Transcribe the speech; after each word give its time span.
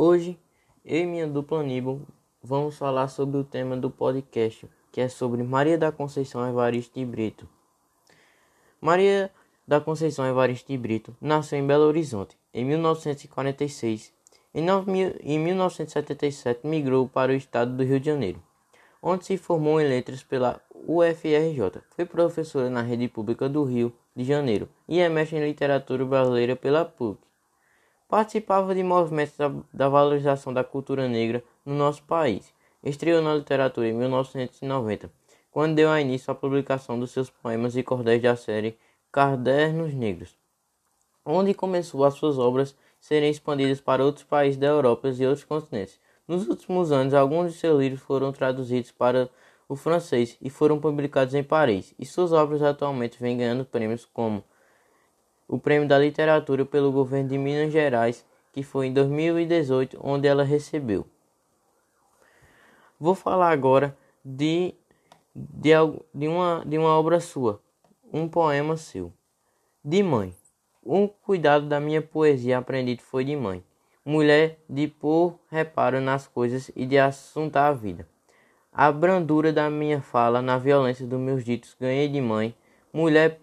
Hoje, 0.00 0.38
eu 0.84 1.00
e 1.00 1.06
minha 1.06 1.26
dupla 1.26 1.58
Aníbal 1.58 2.00
vamos 2.40 2.78
falar 2.78 3.08
sobre 3.08 3.36
o 3.36 3.42
tema 3.42 3.76
do 3.76 3.90
podcast, 3.90 4.64
que 4.92 5.00
é 5.00 5.08
sobre 5.08 5.42
Maria 5.42 5.76
da 5.76 5.90
Conceição 5.90 6.48
Evaristo 6.48 6.96
de 6.96 7.04
Brito. 7.04 7.48
Maria 8.80 9.28
da 9.66 9.80
Conceição 9.80 10.24
Evaristo 10.24 10.70
de 10.70 10.78
Brito 10.78 11.16
nasceu 11.20 11.58
em 11.58 11.66
Belo 11.66 11.82
Horizonte 11.82 12.38
em 12.54 12.64
1946. 12.64 14.12
Em, 14.54 14.64
em 15.24 15.38
1977 15.40 16.64
migrou 16.64 17.08
para 17.08 17.32
o 17.32 17.34
estado 17.34 17.76
do 17.76 17.82
Rio 17.82 17.98
de 17.98 18.06
Janeiro, 18.06 18.40
onde 19.02 19.24
se 19.24 19.36
formou 19.36 19.80
em 19.80 19.88
letras 19.88 20.22
pela 20.22 20.60
UFRJ. 20.72 21.82
Foi 21.96 22.04
professora 22.04 22.70
na 22.70 22.82
rede 22.82 23.08
pública 23.08 23.48
do 23.48 23.64
Rio 23.64 23.92
de 24.14 24.22
Janeiro 24.22 24.68
e 24.86 25.00
é 25.00 25.08
mestre 25.08 25.38
em 25.38 25.44
literatura 25.44 26.04
brasileira 26.04 26.54
pela 26.54 26.84
PUC. 26.84 27.27
Participava 28.08 28.74
de 28.74 28.82
movimentos 28.82 29.36
da, 29.70 29.88
valorização 29.90 30.50
da 30.50 30.64
cultura 30.64 31.06
negra 31.06 31.44
no 31.62 31.74
nosso 31.74 32.02
país. 32.04 32.54
Estreou 32.82 33.20
na 33.20 33.34
literatura 33.34 33.86
em 33.86 33.92
1990, 33.92 35.12
quando 35.50 35.74
deu 35.74 35.94
início 35.98 36.30
à 36.30 36.34
publicação 36.34 36.98
dos 36.98 37.10
seus 37.10 37.28
poemas 37.28 37.76
e 37.76 37.82
cordéis 37.82 38.22
da 38.22 38.34
série 38.34 38.78
Cadernos 39.12 39.92
Negros, 39.92 40.34
onde 41.22 41.52
começou 41.52 42.02
as 42.02 42.14
suas 42.14 42.38
obras 42.38 42.74
serem 42.98 43.30
expandidas 43.30 43.78
para 43.78 44.02
outros 44.02 44.24
países 44.24 44.58
da 44.58 44.68
Europa 44.68 45.10
e 45.10 45.26
outros 45.26 45.44
continentes. 45.44 46.00
Nos 46.26 46.48
últimos 46.48 46.90
anos, 46.90 47.12
alguns 47.12 47.52
de 47.52 47.58
seus 47.58 47.78
livros 47.78 48.00
foram 48.00 48.32
traduzidos 48.32 48.90
para 48.90 49.28
o 49.68 49.76
francês 49.76 50.38
e 50.40 50.48
foram 50.48 50.80
publicados 50.80 51.34
em 51.34 51.42
Paris, 51.42 51.92
e 51.98 52.06
suas 52.06 52.32
obras 52.32 52.62
atualmente 52.62 53.20
vêm 53.20 53.36
ganhando 53.36 53.66
prêmios 53.66 54.06
como 54.06 54.42
o 55.48 55.58
Prêmio 55.58 55.88
da 55.88 55.98
Literatura 55.98 56.66
pelo 56.66 56.92
governo 56.92 57.30
de 57.30 57.38
Minas 57.38 57.72
Gerais, 57.72 58.24
que 58.52 58.62
foi 58.62 58.88
em 58.88 58.92
2018, 58.92 59.98
onde 60.02 60.28
ela 60.28 60.44
recebeu. 60.44 61.06
Vou 63.00 63.14
falar 63.14 63.50
agora 63.50 63.96
de, 64.24 64.74
de, 65.34 65.70
de, 66.14 66.28
uma, 66.28 66.62
de 66.66 66.76
uma 66.76 66.90
obra 66.98 67.18
sua, 67.18 67.60
um 68.12 68.28
poema 68.28 68.76
seu. 68.76 69.12
De 69.82 70.02
mãe. 70.02 70.34
Um 70.84 71.06
cuidado 71.06 71.66
da 71.66 71.80
minha 71.80 72.02
poesia 72.02 72.58
aprendido 72.58 73.02
foi 73.02 73.24
de 73.24 73.36
mãe. 73.36 73.62
Mulher 74.04 74.58
de 74.68 74.88
pôr 74.88 75.38
reparo 75.50 76.00
nas 76.00 76.26
coisas 76.26 76.70
e 76.74 76.84
de 76.86 76.98
assuntar 76.98 77.68
a 77.68 77.72
vida. 77.72 78.08
A 78.72 78.90
brandura 78.90 79.52
da 79.52 79.68
minha 79.68 80.00
fala 80.00 80.40
na 80.40 80.58
violência 80.58 81.06
dos 81.06 81.20
meus 81.20 81.44
ditos 81.44 81.76
ganhei 81.78 82.08
de 82.08 82.20
mãe. 82.20 82.54
Mulher 82.92 83.38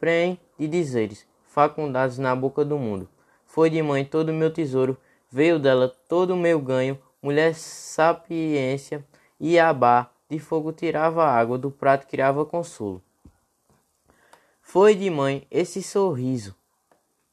prem 0.00 0.40
de 0.58 0.66
dizeres, 0.66 1.26
facundados 1.46 2.16
na 2.16 2.34
boca 2.34 2.64
do 2.64 2.78
mundo. 2.78 3.06
Foi 3.44 3.68
de 3.68 3.82
mãe 3.82 4.02
todo 4.02 4.30
o 4.30 4.34
meu 4.34 4.50
tesouro, 4.50 4.96
veio 5.30 5.58
dela 5.58 5.94
todo 6.08 6.30
o 6.30 6.36
meu 6.36 6.58
ganho, 6.58 6.98
mulher 7.22 7.54
sapiência 7.54 9.04
e 9.38 9.58
abá, 9.58 10.10
de 10.28 10.38
fogo 10.38 10.72
tirava 10.72 11.24
água, 11.24 11.58
do 11.58 11.70
prato 11.70 12.06
criava 12.06 12.46
consolo. 12.46 13.02
Foi 14.62 14.94
de 14.94 15.10
mãe 15.10 15.46
esse 15.50 15.82
sorriso, 15.82 16.54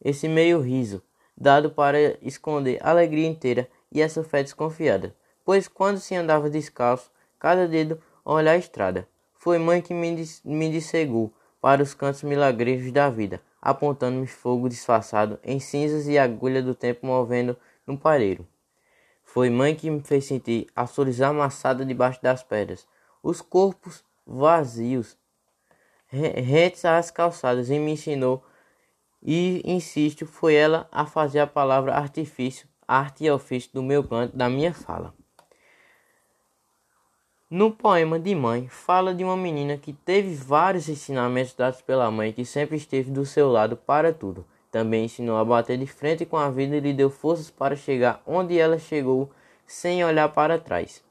esse 0.04 0.28
meio 0.28 0.60
riso, 0.60 1.02
dado 1.38 1.70
para 1.70 2.18
esconder 2.22 2.80
alegria 2.82 3.28
inteira 3.28 3.70
e 3.92 4.02
essa 4.02 4.24
fé 4.24 4.44
desconfiada, 4.44 5.16
pois 5.46 5.68
quando 5.68 6.00
se 6.00 6.16
andava 6.16 6.50
descalço, 6.50 7.12
cada 7.40 7.68
dedo 7.68 8.02
olha 8.26 8.52
a 8.52 8.58
estrada. 8.58 9.08
Foi 9.36 9.58
mãe 9.58 9.82
que 9.82 9.94
me, 9.94 10.26
me 10.44 10.70
dissegou, 10.70 11.32
para 11.62 11.82
os 11.82 11.94
cantos 11.94 12.24
milagreiros 12.24 12.92
da 12.92 13.10
vida, 13.10 13.42
apontando-me 13.62 14.28
fogo 14.28 14.70
disfarçado 14.70 15.40
em 15.44 15.60
cinzas 15.60 16.08
e 16.08 16.18
agulha 16.18 16.62
do 16.62 16.76
tempo 16.76 17.06
movendo 17.06 17.58
no 17.86 17.98
palheiro. 17.98 18.48
Foi 19.24 19.50
mãe 19.50 19.76
que 19.76 19.90
me 19.90 20.02
fez 20.02 20.26
sentir 20.26 20.68
a 20.76 20.88
flores 20.88 21.22
amassadas 21.22 21.88
debaixo 21.88 22.22
das 22.22 22.44
pedras, 22.44 22.88
os 23.22 23.42
corpos 23.42 24.04
vazios, 24.26 25.18
rentes 26.08 26.86
às 26.86 27.12
calçadas, 27.12 27.70
e 27.70 27.78
me 27.78 27.92
ensinou, 27.92 28.44
e 29.22 29.62
insisto, 29.66 30.26
foi 30.26 30.56
ela 30.56 30.88
a 30.92 31.06
fazer 31.06 31.40
a 31.40 31.48
palavra 31.48 31.94
artifício, 31.94 32.68
arte 32.88 33.26
e 33.26 33.32
ofício 33.32 33.72
do 33.74 33.84
meu 33.84 34.04
canto, 34.08 34.38
da 34.38 34.50
minha 34.50 34.74
fala. 34.74 35.14
No 37.50 37.72
poema 37.72 38.20
de 38.20 38.36
Mãe, 38.36 38.68
fala 38.68 39.16
de 39.16 39.24
uma 39.24 39.38
menina 39.38 39.78
que 39.78 39.94
teve 39.94 40.36
vários 40.36 40.90
ensinamentos 40.90 41.54
dados 41.54 41.82
pela 41.82 42.12
mãe 42.12 42.34
que 42.34 42.44
sempre 42.44 42.76
esteve 42.76 43.10
do 43.10 43.26
seu 43.26 43.50
lado 43.50 43.78
para 43.78 44.12
tudo. 44.12 44.46
Também 44.70 45.06
ensinou 45.06 45.38
a 45.38 45.46
bater 45.46 45.78
de 45.78 45.88
frente 45.88 46.26
com 46.26 46.36
a 46.36 46.50
vida 46.50 46.76
e 46.76 46.82
lhe 46.82 46.92
deu 46.92 47.10
forças 47.10 47.50
para 47.50 47.74
chegar 47.74 48.22
onde 48.28 48.60
ela 48.60 48.78
chegou 48.78 49.32
sem 49.66 50.04
olhar 50.04 50.28
para 50.28 50.60
trás. 50.60 51.02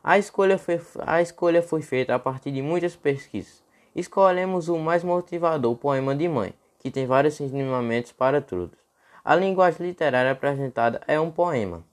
A 0.00 0.16
escolha 0.16 0.58
foi, 0.58 0.80
a 1.00 1.20
escolha 1.20 1.60
foi 1.60 1.82
feita 1.82 2.14
a 2.14 2.20
partir 2.20 2.52
de 2.52 2.62
muitas 2.62 2.94
pesquisas. 2.94 3.60
Escolhemos 3.92 4.68
o 4.68 4.78
mais 4.78 5.02
motivador, 5.02 5.74
poema 5.74 6.14
de 6.14 6.28
Mãe, 6.28 6.54
que 6.78 6.92
tem 6.92 7.04
vários 7.04 7.40
ensinamentos 7.40 8.12
para 8.12 8.40
todos. 8.40 8.78
A 9.24 9.34
linguagem 9.34 9.88
literária 9.88 10.30
apresentada 10.30 11.00
é 11.08 11.18
um 11.18 11.32
poema. 11.32 11.84